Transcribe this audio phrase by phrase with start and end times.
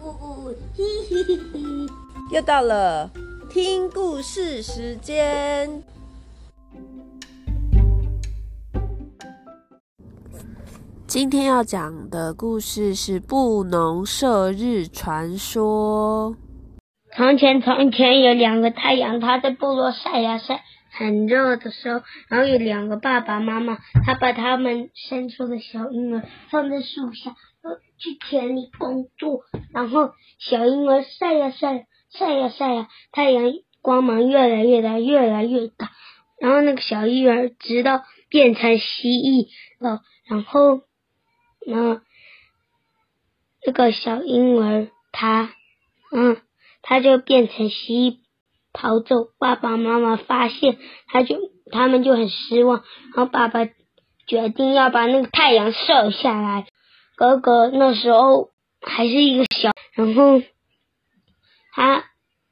[0.00, 1.60] 嘿嘿嘿嘿，
[2.32, 3.10] 又到了
[3.50, 5.82] 听故事时间。
[11.08, 16.36] 今天要讲的故事是布农射日传说。
[17.16, 27.34] 从前，从前有两个太阳，它在部落晒呀晒，很热的时候，然后有两个爸爸妈妈，他把他们生出的小婴儿放在树下，
[27.98, 29.42] 去田里工作。
[29.72, 35.90] 然后小婴儿晒呀晒，晒呀晒呀，太阳光芒越来越大，越来越大。
[36.40, 40.82] 然后那个小婴儿直到变成蜥蜴了，然后，
[41.66, 42.00] 那
[43.72, 45.52] 个小婴儿他，
[46.12, 46.38] 嗯。
[46.80, 48.16] 他就变成蜥蜴
[48.72, 51.36] 逃走，爸爸妈妈发现，他就
[51.70, 52.82] 他们就很失望，
[53.14, 53.66] 然后爸爸
[54.26, 56.66] 决定要把那个太阳射下来。
[57.18, 60.40] 哥哥那时候还是一个小，然后
[61.74, 62.04] 他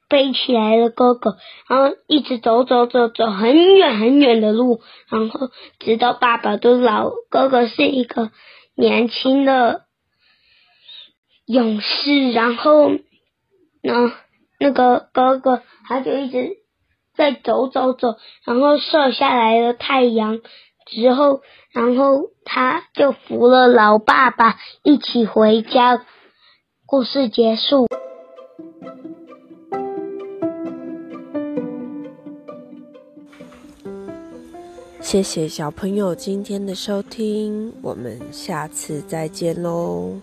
[0.09, 1.37] 背起来了哥哥，
[1.67, 8.31] 然后一直走走走走很远很远的路，然后直到爸爸都老，哥哥是一个
[8.75, 9.85] 年轻的
[11.45, 12.91] 勇士，然后。
[13.83, 14.11] 呢
[14.59, 16.57] 那个哥哥他就一直
[17.15, 20.41] 在走走走，然后射下来了太阳
[20.87, 26.01] 之后，然后他就扶了老爸爸一起回家。
[26.85, 27.87] 故事结束。
[35.01, 40.19] 谢谢小朋友今天的收听，我们下次再见喽。